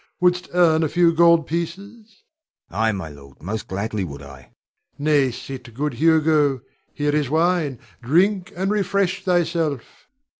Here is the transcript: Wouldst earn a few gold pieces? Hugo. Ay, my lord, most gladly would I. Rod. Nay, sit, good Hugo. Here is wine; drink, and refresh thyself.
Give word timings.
Wouldst 0.19 0.49
earn 0.55 0.81
a 0.81 0.89
few 0.89 1.13
gold 1.13 1.45
pieces? 1.45 2.23
Hugo. 2.67 2.71
Ay, 2.79 2.91
my 2.91 3.09
lord, 3.09 3.39
most 3.43 3.67
gladly 3.67 4.03
would 4.03 4.23
I. 4.23 4.35
Rod. 4.39 4.47
Nay, 4.97 5.29
sit, 5.29 5.71
good 5.75 5.93
Hugo. 5.93 6.61
Here 6.91 7.15
is 7.15 7.29
wine; 7.29 7.77
drink, 8.01 8.51
and 8.55 8.71
refresh 8.71 9.23
thyself. 9.23 10.07